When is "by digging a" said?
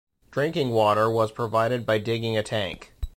1.85-2.41